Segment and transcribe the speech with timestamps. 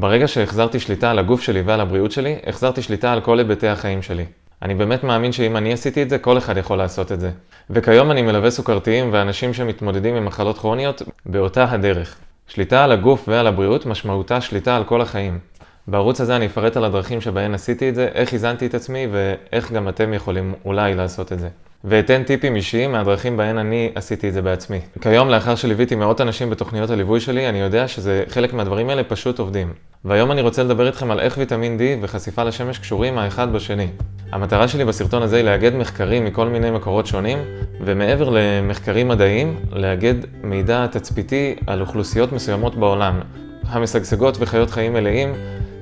[0.00, 4.02] ברגע שהחזרתי שליטה על הגוף שלי ועל הבריאות שלי, החזרתי שליטה על כל היבטי החיים
[4.02, 4.24] שלי.
[4.62, 7.30] אני באמת מאמין שאם אני עשיתי את זה, כל אחד יכול לעשות את זה.
[7.70, 12.16] וכיום אני מלווה סוכרתיים ואנשים שמתמודדים עם מחלות כרוניות באותה הדרך.
[12.48, 15.38] שליטה על הגוף ועל הבריאות משמעותה שליטה על כל החיים.
[15.88, 19.72] בערוץ הזה אני אפרט על הדרכים שבהן עשיתי את זה, איך איזנתי את עצמי ואיך
[19.72, 21.48] גם אתם יכולים אולי לעשות את זה.
[21.84, 24.80] ואתן טיפים אישיים מהדרכים בהן אני עשיתי את זה בעצמי.
[25.00, 29.38] כיום, לאחר שליוויתי מאות אנשים בתוכניות הליווי שלי, אני יודע שזה חלק מהדברים האלה פשוט
[29.38, 29.72] עובדים.
[30.04, 33.86] והיום אני רוצה לדבר איתכם על איך ויטמין D וחשיפה לשמש קשורים האחד בשני.
[34.32, 37.38] המטרה שלי בסרטון הזה היא לאגד מחקרים מכל מיני מקורות שונים,
[37.80, 43.20] ומעבר למחקרים מדעיים, לאגד מידע תצפיתי על אוכלוסיות מסוימות בעולם,
[43.66, 45.34] המשגשגות וחיות חיים מלאים,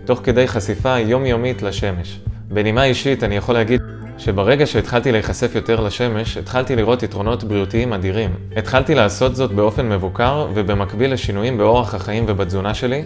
[0.05, 2.21] תוך כדי חשיפה יומיומית לשמש.
[2.49, 3.81] בנימה אישית אני יכול להגיד
[4.19, 8.31] שברגע שהתחלתי להיחשף יותר לשמש, התחלתי לראות יתרונות בריאותיים אדירים.
[8.57, 13.03] התחלתי לעשות זאת באופן מבוקר ובמקביל לשינויים באורח החיים ובתזונה שלי.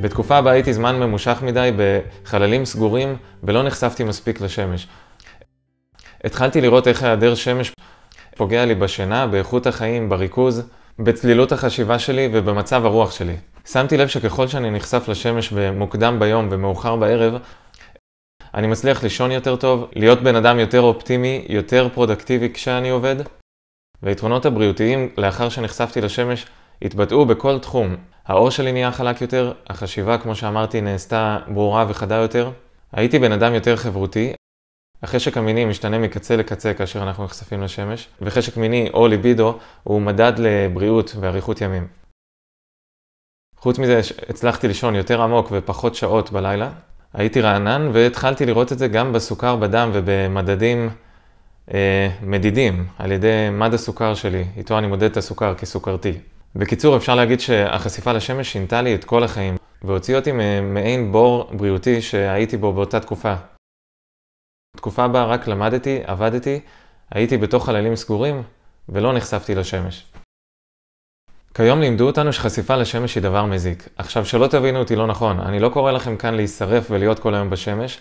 [0.00, 4.86] בתקופה הבאה הייתי זמן ממושך מדי בחללים סגורים ולא נחשפתי מספיק לשמש.
[6.24, 7.72] התחלתי לראות איך היעדר שמש
[8.36, 13.36] פוגע לי בשינה, באיכות החיים, בריכוז, בצלילות החשיבה שלי ובמצב הרוח שלי.
[13.66, 17.34] שמתי לב שככל שאני נחשף לשמש במוקדם ביום ומאוחר בערב,
[18.54, 23.16] אני מצליח לישון יותר טוב, להיות בן אדם יותר אופטימי, יותר פרודקטיבי כשאני עובד,
[24.02, 26.46] והיתרונות הבריאותיים לאחר שנחשפתי לשמש
[26.82, 27.96] התבטאו בכל תחום.
[28.26, 32.50] האור שלי נהיה חלק יותר, החשיבה, כמו שאמרתי, נעשתה ברורה וחדה יותר.
[32.92, 34.32] הייתי בן אדם יותר חברותי.
[35.02, 40.32] החשק המיני משתנה מקצה לקצה כאשר אנחנו נחשפים לשמש, וחשק מיני או ליבידו הוא מדד
[40.38, 41.86] לבריאות ואריכות ימים.
[43.56, 46.70] חוץ מזה, הצלחתי לישון יותר עמוק ופחות שעות בלילה.
[47.12, 50.90] הייתי רענן והתחלתי לראות את זה גם בסוכר בדם ובמדדים
[51.74, 56.18] אה, מדידים על ידי מד הסוכר שלי, איתו אני מודד את הסוכר כסוכרתי.
[56.56, 62.02] בקיצור, אפשר להגיד שהחשיפה לשמש שינתה לי את כל החיים, והוציא אותי מעין בור בריאותי
[62.02, 63.34] שהייתי בו באותה תקופה.
[64.76, 66.60] תקופה בה רק למדתי, עבדתי,
[67.10, 68.42] הייתי בתוך חללים סגורים
[68.88, 70.06] ולא נחשפתי לשמש.
[71.54, 73.88] כיום לימדו אותנו שחשיפה לשמש היא דבר מזיק.
[73.96, 77.50] עכשיו, שלא תבינו אותי לא נכון, אני לא קורא לכם כאן להישרף ולהיות כל היום
[77.50, 78.00] בשמש,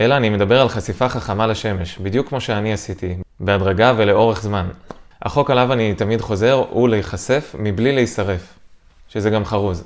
[0.00, 4.68] אלא אני מדבר על חשיפה חכמה לשמש, בדיוק כמו שאני עשיתי, בהדרגה ולאורך זמן.
[5.22, 8.58] החוק עליו אני תמיד חוזר הוא להיחשף מבלי להישרף,
[9.08, 9.84] שזה גם חרוז.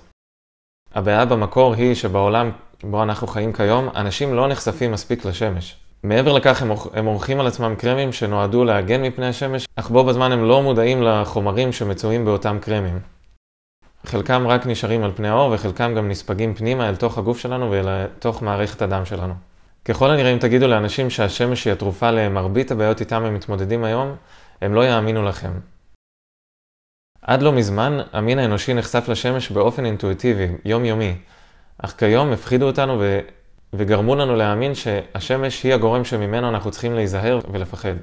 [0.94, 2.50] הבעיה במקור היא שבעולם
[2.84, 5.76] בו אנחנו חיים כיום, אנשים לא נחשפים מספיק לשמש.
[6.02, 10.44] מעבר לכך, הם, עורכים על עצמם קרמים שנועדו להגן מפני השמש, אך בו בזמן הם
[10.44, 13.00] לא מודעים לחומרים שמצויים באותם קרמים.
[14.06, 18.06] חלקם רק נשארים על פני האור וחלקם גם נספגים פנימה אל תוך הגוף שלנו ואל
[18.18, 19.34] תוך מערכת הדם שלנו.
[19.90, 24.16] ככל הנראה אם תגידו לאנשים שהשמש היא התרופה למרבית הבעיות איתם הם מתמודדים היום,
[24.60, 25.52] הם לא יאמינו לכם.
[27.22, 31.16] עד לא מזמן, המין האנושי נחשף לשמש באופן אינטואיטיבי, יומיומי,
[31.78, 33.20] אך כיום הפחידו אותנו ו...
[33.72, 37.94] וגרמו לנו להאמין שהשמש היא הגורם שממנו אנחנו צריכים להיזהר ולפחד.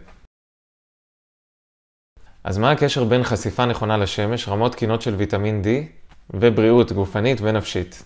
[2.44, 5.68] אז מה הקשר בין חשיפה נכונה לשמש, רמות תקינות של ויטמין D
[6.30, 8.04] ובריאות גופנית ונפשית?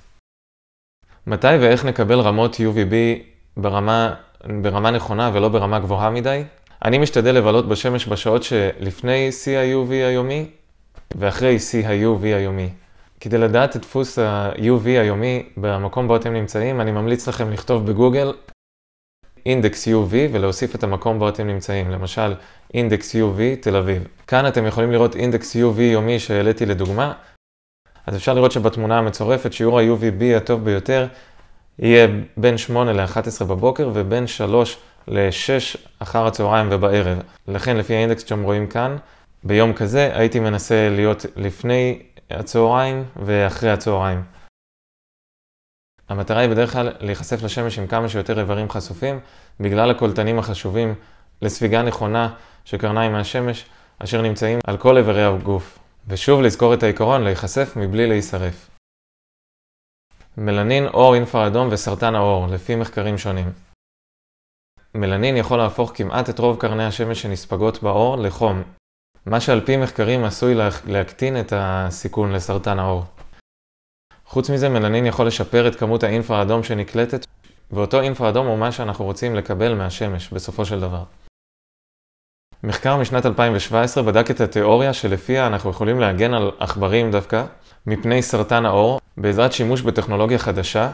[1.27, 4.13] מתי ואיך נקבל רמות UVB ברמה,
[4.61, 6.43] ברמה נכונה ולא ברמה גבוהה מדי?
[6.85, 10.45] אני משתדל לבלות בשמש בשעות שלפני שיא ה-UV היומי
[11.15, 12.69] ואחרי שיא ה-UV היומי.
[13.19, 18.33] כדי לדעת את דפוס ה-UV היומי במקום בו אתם נמצאים, אני ממליץ לכם לכתוב בגוגל
[19.45, 22.33] אינדקס UV ולהוסיף את המקום בו אתם נמצאים, למשל
[22.73, 24.07] אינדקס UV תל אביב.
[24.27, 27.13] כאן אתם יכולים לראות אינדקס UV יומי שהעליתי לדוגמה,
[28.07, 31.07] אז אפשר לראות שבתמונה המצורפת שיעור ה-UVB הטוב ביותר
[31.79, 34.77] יהיה בין 8 ל-11 בבוקר ובין 3
[35.07, 37.17] ל-6 אחר הצהריים ובערב.
[37.47, 38.97] לכן לפי האינדקס שאתם רואים כאן,
[39.43, 44.23] ביום כזה הייתי מנסה להיות לפני הצהריים ואחרי הצהריים.
[46.09, 49.19] המטרה היא בדרך כלל להיחשף לשמש עם כמה שיותר איברים חשופים,
[49.59, 50.95] בגלל הקולטנים החשובים
[51.41, 52.33] לספיגה נכונה
[52.65, 53.65] של קרניים מהשמש,
[53.99, 55.79] אשר נמצאים על כל איברי הגוף.
[56.07, 58.70] ושוב לזכור את העיקרון, להיחשף מבלי להישרף.
[60.37, 63.51] מלנין, אור אינפרה-אדום וסרטן העור, לפי מחקרים שונים.
[64.95, 68.63] מלנין יכול להפוך כמעט את רוב קרני השמש שנספגות בעור לחום,
[69.25, 70.55] מה שעל פי מחקרים עשוי
[70.87, 73.03] להקטין את הסיכון לסרטן העור.
[74.25, 77.25] חוץ מזה, מלנין יכול לשפר את כמות האינפרה האדום שנקלטת,
[77.71, 81.03] ואותו אינפרה אדום הוא מה שאנחנו רוצים לקבל מהשמש, בסופו של דבר.
[82.63, 87.45] מחקר משנת 2017 בדק את התיאוריה שלפיה אנחנו יכולים להגן על עכברים דווקא
[87.87, 90.91] מפני סרטן העור בעזרת שימוש בטכנולוגיה חדשה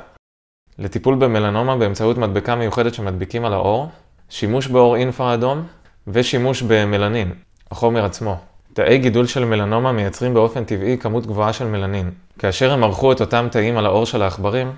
[0.79, 3.89] לטיפול במלנומה באמצעות מדבקה מיוחדת שמדביקים על העור,
[4.29, 5.67] שימוש באור אינפרה אדום
[6.07, 7.31] ושימוש במלנין,
[7.71, 8.37] החומר עצמו.
[8.73, 12.11] תאי גידול של מלנומה מייצרים באופן טבעי כמות גבוהה של מלנין.
[12.39, 14.71] כאשר הם ערכו את אותם תאים על העור של העכברים,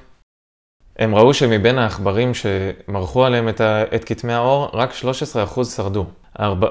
[0.99, 3.83] הם ראו שמבין העכברים שמרחו עליהם את, ה...
[3.95, 4.91] את כתמי העור, רק
[5.51, 6.05] 13% שרדו.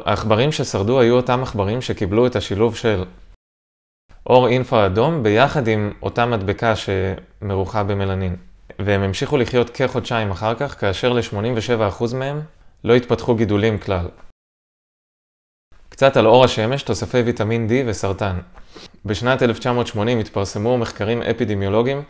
[0.05, 3.05] העכברים ששרדו היו אותם עכברים שקיבלו את השילוב של
[4.29, 8.37] אור אינפרה אדום ביחד עם אותה מדבקה שמרוחה במלנין.
[8.79, 12.41] והם המשיכו לחיות כחודשיים אחר כך, כאשר ל-87% מהם
[12.85, 14.09] לא התפתחו גידולים כלל.
[15.89, 18.39] קצת על אור השמש, תוספי ויטמין D וסרטן.
[19.05, 22.03] בשנת 1980 התפרסמו מחקרים אפידמיולוגיים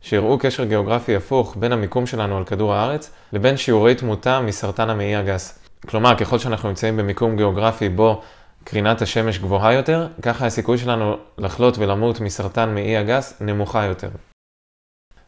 [0.00, 5.16] שהראו קשר גיאוגרפי הפוך בין המיקום שלנו על כדור הארץ לבין שיעורי תמותה מסרטן המעי
[5.16, 5.58] הגס.
[5.88, 8.22] כלומר, ככל שאנחנו נמצאים במיקום גיאוגרפי בו
[8.64, 14.08] קרינת השמש גבוהה יותר, ככה הסיכוי שלנו לחלות ולמות מסרטן מעי הגס נמוכה יותר.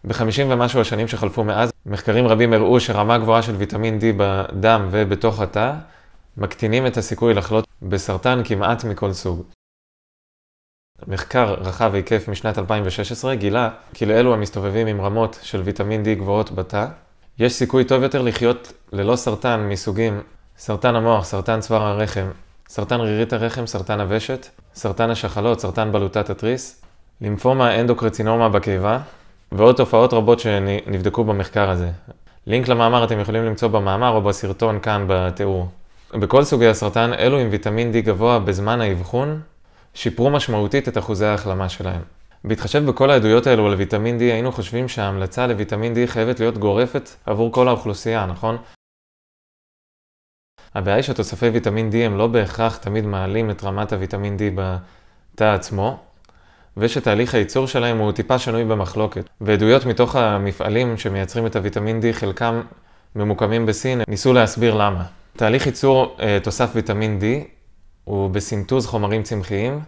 [0.05, 5.41] בחמישים ומשהו השנים שחלפו מאז, מחקרים רבים הראו שרמה גבוהה של ויטמין D בדם ובתוך
[5.41, 5.75] התא
[6.37, 9.43] מקטינים את הסיכוי לחלות בסרטן כמעט מכל סוג.
[11.07, 16.51] מחקר רחב היקף משנת 2016 גילה כי לאלו המסתובבים עם רמות של ויטמין D גבוהות
[16.51, 16.87] בתא,
[17.39, 20.23] יש סיכוי טוב יותר לחיות ללא סרטן מסוגים
[20.59, 22.27] סרטן המוח, סרטן צוואר הרחם,
[22.73, 26.83] סרטן רירית הרחם, סרטן הוושת, סרטן השחלות, סרטן בלוטת התריס,
[27.21, 28.99] לימפומה אנדוקרצינומה בקיבה,
[29.53, 31.91] ועוד תופעות רבות שנבדקו במחקר הזה.
[32.47, 35.69] לינק למאמר אתם יכולים למצוא במאמר או בסרטון כאן בתיאור.
[36.15, 39.41] בכל סוגי הסרטן, אלו עם ויטמין D גבוה בזמן האבחון,
[39.95, 42.01] שיפרו משמעותית את אחוזי ההחלמה שלהם.
[42.45, 47.11] בהתחשב בכל העדויות האלו על ויטמין D, היינו חושבים שההמלצה לויטמין D חייבת להיות גורפת
[47.27, 48.57] עבור כל האוכלוסייה, נכון?
[50.75, 55.45] הבעיה היא שתוספי ויטמין D הם לא בהכרח תמיד מעלים את רמת הוויטמין D בתא
[55.45, 55.99] עצמו,
[56.77, 59.29] ושתהליך הייצור שלהם הוא טיפה שנוי במחלוקת.
[59.41, 62.61] ועדויות מתוך המפעלים שמייצרים את הוויטמין D, חלקם
[63.17, 65.05] ממוקמים בסין, ניסו להסביר למה.
[65.37, 67.25] תהליך ייצור uh, תוסף ויטמין D
[68.05, 69.81] הוא בסינטוז חומרים צמחיים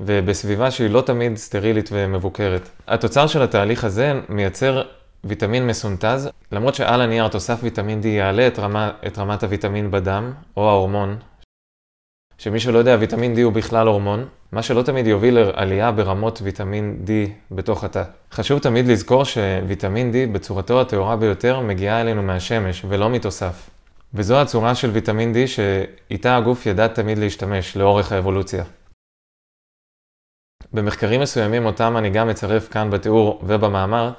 [0.00, 2.68] ובסביבה שהיא לא תמיד סטרילית ומבוקרת.
[2.88, 4.82] התוצר של התהליך הזה מייצר
[5.24, 10.32] ויטמין מסונטז, למרות שעל הנייר תוסף ויטמין D יעלה את, רמה, את רמת הוויטמין בדם,
[10.56, 11.18] או ההורמון,
[12.38, 17.04] שמי שלא יודע, ויטמין D הוא בכלל הורמון, מה שלא תמיד יוביל לעלייה ברמות ויטמין
[17.06, 17.10] D
[17.54, 18.02] בתוך התא.
[18.32, 23.70] חשוב תמיד לזכור שוויטמין D בצורתו הטהורה ביותר מגיעה אלינו מהשמש ולא מתוסף.
[24.14, 28.64] וזו הצורה של ויטמין D שאיתה הגוף ידע תמיד להשתמש לאורך האבולוציה.
[30.72, 34.12] במחקרים מסוימים, אותם אני גם מצרף כאן בתיאור ובמאמר,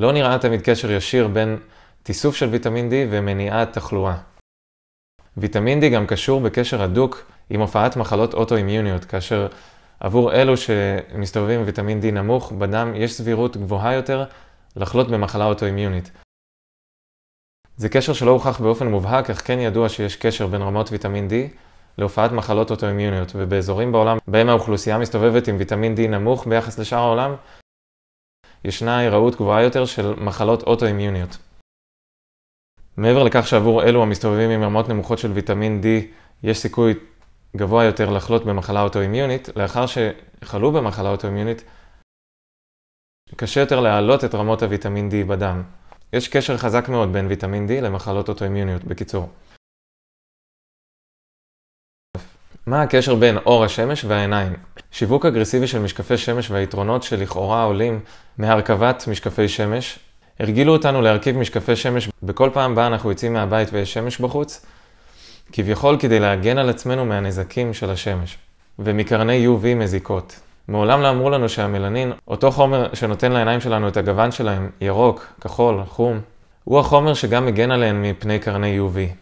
[0.00, 1.58] לא נראה תמיד קשר ישיר בין
[2.02, 4.16] תיסוף של ויטמין D ומניעת תחלואה.
[5.36, 9.46] ויטמין D גם קשור בקשר הדוק עם הופעת מחלות אוטואימיוניות, כאשר
[10.00, 14.24] עבור אלו שמסתובבים עם ויטמין D נמוך בדם יש סבירות גבוהה יותר
[14.76, 16.10] לחלות במחלה אוטואימיונית.
[17.76, 21.32] זה קשר שלא הוכח באופן מובהק, אך כן ידוע שיש קשר בין רמות ויטמין D
[21.98, 27.34] להופעת מחלות אוטואימיוניות, ובאזורים בעולם בהם האוכלוסייה מסתובבת עם ויטמין D נמוך ביחס לשאר העולם,
[28.64, 31.36] ישנה היראות גבוהה יותר של מחלות אוטואימיוניות.
[32.96, 35.86] מעבר לכך שעבור אלו המסתובבים עם רמות נמוכות של ויטמין D
[36.42, 36.94] יש סיכוי
[37.56, 41.64] גבוה יותר לחלות במחלה אוטואימיונית, לאחר שחלו במחלה אוטואימיונית,
[43.36, 45.62] קשה יותר להעלות את רמות הוויטמין D בדם.
[46.12, 49.28] יש קשר חזק מאוד בין ויטמין D למחלות אוטואימיוניות, בקיצור.
[52.66, 54.52] מה הקשר בין אור השמש והעיניים?
[54.92, 58.00] שיווק אגרסיבי של משקפי שמש והיתרונות שלכאורה עולים
[58.38, 59.98] מהרכבת משקפי שמש,
[60.40, 64.66] הרגילו אותנו להרכיב משקפי שמש בכל פעם בה אנחנו יוצאים מהבית ויש שמש בחוץ,
[65.52, 68.38] כביכול כדי להגן על עצמנו מהנזקים של השמש,
[68.78, 70.40] ומקרני UV מזיקות.
[70.68, 75.84] מעולם לא אמרו לנו שהמלנין, אותו חומר שנותן לעיניים שלנו את הגוון שלהם, ירוק, כחול,
[75.84, 76.20] חום,
[76.64, 79.14] הוא החומר שגם מגן עליהן מפני קרני UV.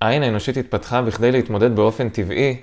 [0.00, 2.60] העין האנושית התפתחה בכדי להתמודד באופן טבעי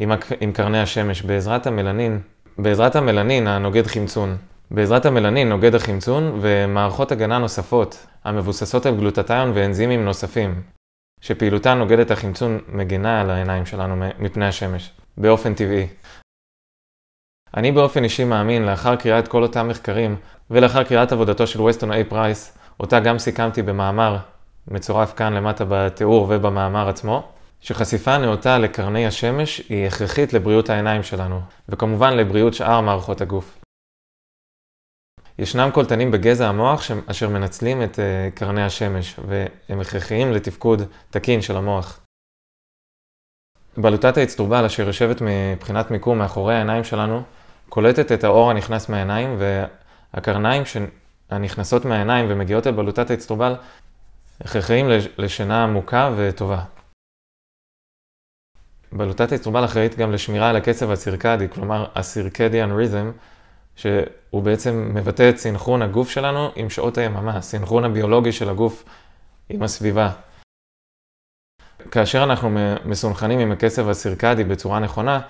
[0.00, 0.12] עם.
[0.40, 2.20] עם קרני השמש בעזרת המלנין,
[2.58, 4.36] בעזרת המלנין הנוגד חמצון.
[4.70, 10.62] בעזרת המלנין נוגד החמצון ומערכות הגנה נוספות המבוססות על גלוטטיון ואנזימים נוספים,
[11.20, 15.86] שפעילותן נוגדת החמצון מגנה על העיניים שלנו מפני השמש, באופן טבעי.
[17.56, 20.16] אני באופן אישי מאמין, לאחר קריאת כל אותם מחקרים
[20.50, 24.16] ולאחר קריאת עבודתו של ווסטון איי פרייס, אותה גם סיכמתי במאמר
[24.68, 27.28] מצורף כאן למטה בתיאור ובמאמר עצמו,
[27.60, 33.58] שחשיפה נאותה לקרני השמש היא הכרחית לבריאות העיניים שלנו, וכמובן לבריאות שאר מערכות הגוף.
[35.38, 41.56] ישנם קולטנים בגזע המוח אשר מנצלים את אה, קרני השמש, והם הכרחיים לתפקוד תקין של
[41.56, 42.00] המוח.
[43.76, 47.22] בלוטת האצטרובל אשר יושבת מבחינת מיקום מאחורי העיניים שלנו,
[47.68, 50.62] קולטת את האור הנכנס מהעיניים, והקרניים
[51.30, 53.56] הנכנסות מהעיניים ומגיעות אל בלוטת האצטרובל
[54.40, 54.86] הכרחיים
[55.18, 56.62] לשינה עמוקה וטובה.
[58.92, 63.10] בלוטת האסטרובל אחראית גם לשמירה על הקצב הסירקדי, כלומר הסירקדיאן ריזם,
[63.76, 68.84] שהוא בעצם מבטא את סינכרון הגוף שלנו עם שעות היממה, הסינכרון הביולוגי של הגוף
[69.48, 70.10] עם הסביבה.
[71.90, 72.50] כאשר אנחנו
[72.84, 75.20] מסונכנים עם הקצב הסירקדי בצורה נכונה,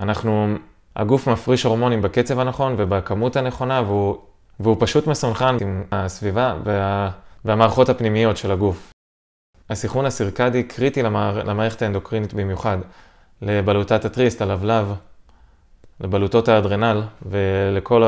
[0.00, 0.54] אנחנו,
[0.96, 4.16] הגוף מפריש הורמונים בקצב הנכון ובכמות הנכונה, והוא,
[4.60, 7.10] והוא פשוט מסונכן עם הסביבה וה,
[7.44, 8.92] והמערכות הפנימיות של הגוף.
[9.70, 12.78] הסינכרון הסירקדי קריטי למער, למערכת האנדוקרינית במיוחד,
[13.42, 14.94] לבלוטת התריסט, הלבלב,
[16.00, 18.02] לבלוטות האדרנל ולכל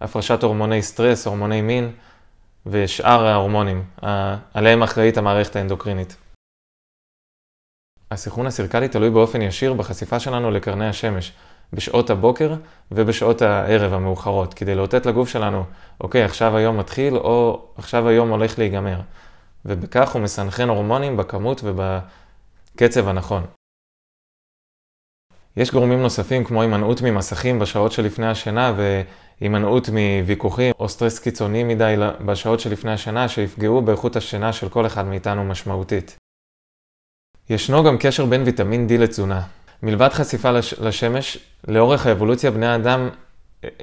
[0.00, 1.92] הפרשת הורמוני סטרס, הורמוני מין
[2.66, 3.84] ושאר ההורמונים,
[4.54, 6.16] עליהם אחראית המערכת האנדוקרינית.
[8.10, 11.32] הסינכרון הסירקלי תלוי באופן ישיר בחשיפה שלנו לקרני השמש,
[11.72, 12.54] בשעות הבוקר
[12.92, 15.64] ובשעות הערב המאוחרות, כדי לאותת לגוף שלנו,
[16.00, 19.00] אוקיי, עכשיו היום מתחיל, או עכשיו היום הולך להיגמר.
[19.64, 23.46] ובכך הוא מסנכרן הורמונים בכמות ובקצב הנכון.
[25.56, 31.94] יש גורמים נוספים כמו הימנעות ממסכים בשעות שלפני השינה והימנעות מוויכוחים או סטרס קיצוני מדי
[32.26, 36.16] בשעות שלפני השינה שיפגעו באיכות השינה של כל אחד מאיתנו משמעותית.
[37.50, 39.42] ישנו גם קשר בין ויטמין D לתזונה.
[39.82, 40.74] מלבד חשיפה לש...
[40.74, 43.08] לשמש, לאורך האבולוציה בני האדם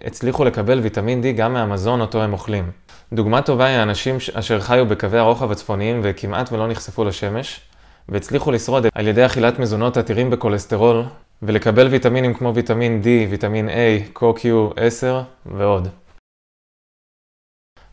[0.03, 2.71] הצליחו לקבל ויטמין D גם מהמזון אותו הם אוכלים.
[3.13, 7.61] דוגמה טובה היא האנשים אשר חיו בקווי הרוחב הצפוניים וכמעט ולא נחשפו לשמש,
[8.09, 11.03] והצליחו לשרוד על ידי אכילת מזונות עתירים בכולסטרול,
[11.43, 15.05] ולקבל ויטמינים כמו ויטמין D, ויטמין A, CoQ10
[15.45, 15.87] ועוד.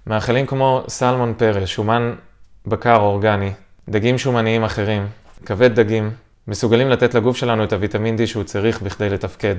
[0.06, 2.14] מאכלים כמו סלמון פרל, שומן
[2.66, 3.52] בקר אורגני,
[3.88, 5.06] דגים שומניים אחרים,
[5.46, 6.10] כבד דגים,
[6.48, 9.56] מסוגלים לתת לגוף שלנו את הוויטמין D שהוא צריך בכדי לתפקד.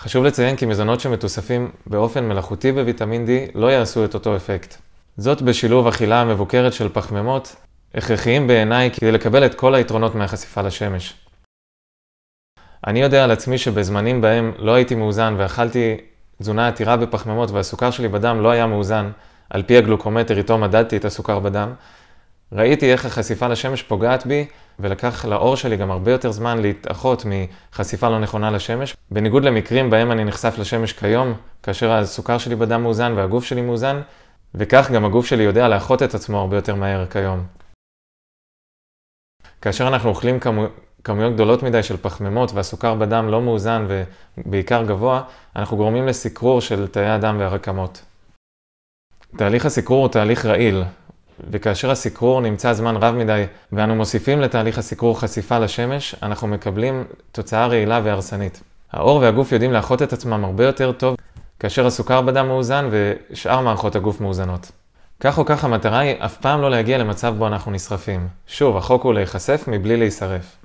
[0.00, 4.74] חשוב לציין כי מזונות שמתוספים באופן מלאכותי בוויטמין D לא יעשו את אותו אפקט.
[5.16, 7.56] זאת בשילוב אכילה מבוקרת של פחמימות,
[7.94, 11.14] הכרחיים בעיניי כדי לקבל את כל היתרונות מהחשיפה לשמש.
[12.86, 15.96] אני יודע על עצמי שבזמנים בהם לא הייתי מאוזן ואכלתי
[16.40, 19.10] תזונה עתירה בפחמימות והסוכר שלי בדם לא היה מאוזן,
[19.50, 21.72] על פי הגלוקומטר איתו מדדתי את הסוכר בדם,
[22.52, 24.46] ראיתי איך החשיפה לשמש פוגעת בי,
[24.78, 28.96] ולקח לאור שלי גם הרבה יותר זמן להתאחות מחשיפה לא נכונה לשמש.
[29.10, 34.00] בניגוד למקרים בהם אני נחשף לשמש כיום, כאשר הסוכר שלי בדם מאוזן והגוף שלי מאוזן,
[34.54, 37.46] וכך גם הגוף שלי יודע לאחות את עצמו הרבה יותר מהר כיום.
[39.62, 40.66] כאשר אנחנו אוכלים כמו...
[41.04, 45.22] כמויות גדולות מדי של פחמימות והסוכר בדם לא מאוזן ובעיקר גבוה,
[45.56, 48.02] אנחנו גורמים לסיקרור של תאי הדם והרקמות.
[49.36, 50.82] תהליך הסיקרור הוא תהליך רעיל,
[51.50, 57.66] וכאשר הסיקרור נמצא זמן רב מדי ואנו מוסיפים לתהליך הסיקרור חשיפה לשמש, אנחנו מקבלים תוצאה
[57.66, 58.62] רעילה והרסנית.
[58.92, 61.16] האור והגוף יודעים לאחות את עצמם הרבה יותר טוב
[61.60, 64.70] כאשר הסוכר בדם מאוזן ושאר מערכות הגוף מאוזנות.
[65.20, 68.28] כך או כך המטרה היא אף פעם לא להגיע למצב בו אנחנו נשרפים.
[68.46, 70.56] שוב, החוק הוא להיחשף מבלי להישרף.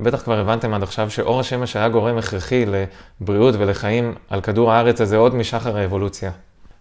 [0.00, 5.00] בטח כבר הבנתם עד עכשיו שאור השמש היה גורם הכרחי לבריאות ולחיים על כדור הארץ
[5.00, 6.30] הזה עוד משחר האבולוציה.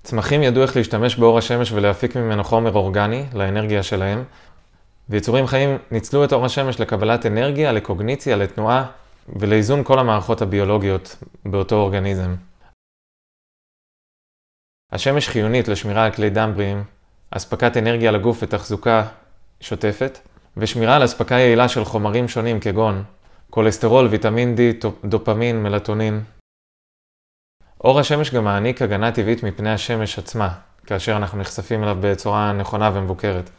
[0.05, 4.23] צמחים ידעו איך להשתמש באור השמש ולהפיק ממנו חומר אורגני לאנרגיה שלהם,
[5.09, 8.85] ויצורים חיים ניצלו את אור השמש לקבלת אנרגיה, לקוגניציה, לתנועה
[9.35, 12.35] ולאיזון כל המערכות הביולוגיות באותו אורגניזם.
[14.91, 16.83] השמש חיונית לשמירה על כלי דם בריאים,
[17.31, 19.07] אספקת אנרגיה לגוף ותחזוקה
[19.61, 20.19] שוטפת,
[20.57, 23.03] ושמירה על אספקה יעילה של חומרים שונים כגון
[23.49, 26.23] כולסטרול, ויטמין D, דופמין, מלטונין.
[27.85, 30.49] אור השמש גם מעניק הגנה טבעית מפני השמש עצמה,
[30.85, 33.49] כאשר אנחנו נחשפים אליו בצורה נכונה ומבוקרת.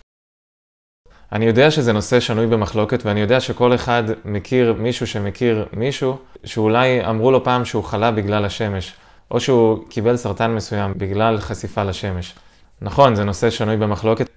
[1.33, 7.07] אני יודע שזה נושא שנוי במחלוקת, ואני יודע שכל אחד מכיר מישהו שמכיר מישהו, שאולי
[7.07, 8.95] אמרו לו פעם שהוא חלה בגלל השמש,
[9.31, 12.35] או שהוא קיבל סרטן מסוים בגלל חשיפה לשמש.
[12.83, 14.29] נכון, זה נושא שנוי במחלוקת,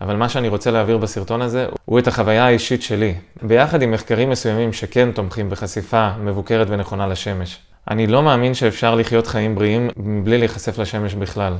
[0.00, 4.30] אבל מה שאני רוצה להעביר בסרטון הזה הוא את החוויה האישית שלי, ביחד עם מחקרים
[4.30, 7.71] מסוימים שכן תומכים בחשיפה מבוקרת ונכונה לשמש.
[7.90, 11.54] אני לא מאמין שאפשר לחיות חיים בריאים מבלי להיחשף לשמש בכלל.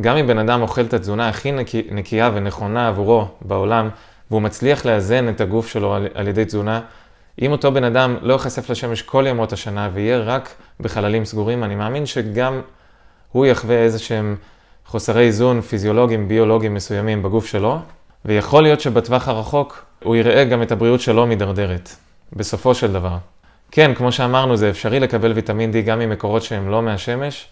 [0.00, 3.88] גם אם בן אדם אוכל את התזונה הכי נקי, נקייה ונכונה עבורו בעולם,
[4.30, 6.80] והוא מצליח לאזן את הגוף שלו על, על ידי תזונה,
[7.42, 11.74] אם אותו בן אדם לא ייחשף לשמש כל ימות השנה ויהיה רק בחללים סגורים, אני
[11.74, 12.60] מאמין שגם
[13.32, 14.36] הוא יחווה איזה שהם
[14.86, 17.78] חוסרי איזון פיזיולוגיים, ביולוגיים מסוימים בגוף שלו,
[18.24, 21.90] ויכול להיות שבטווח הרחוק הוא יראה גם את הבריאות שלו מידרדרת,
[22.32, 23.16] בסופו של דבר.
[23.70, 27.48] כן, כמו שאמרנו, זה אפשרי לקבל ויטמין D גם ממקורות שהם לא מהשמש,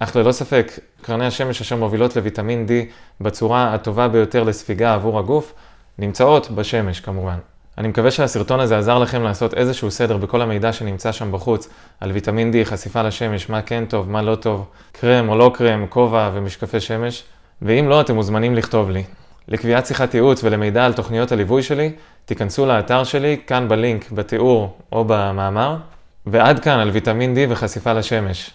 [0.00, 0.72] אך ללא ספק,
[1.02, 2.72] קרני השמש אשר מובילות לויטמין D
[3.20, 5.54] בצורה הטובה ביותר לספיגה עבור הגוף,
[5.98, 7.38] נמצאות בשמש כמובן.
[7.78, 11.68] אני מקווה שהסרטון הזה עזר לכם לעשות איזשהו סדר בכל המידע שנמצא שם בחוץ,
[12.00, 15.86] על ויטמין D, חשיפה לשמש, מה כן טוב, מה לא טוב, קרם או לא קרם,
[15.86, 17.24] כובע ומשקפי שמש,
[17.62, 19.04] ואם לא, אתם מוזמנים לכתוב לי.
[19.48, 21.92] לקביעת שיחת ייעוץ ולמידע על תוכניות הליווי שלי,
[22.24, 25.76] תיכנסו לאתר שלי, כאן בלינק, בתיאור או במאמר,
[26.26, 28.50] ועד כאן על ויטמין D וחשיפה לשמש.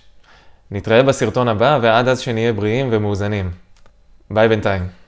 [0.72, 3.52] נתראה בסרטון הבא, ועד אז שנהיה בריאים ומאוזנים.
[4.32, 4.99] ביי בינתיים.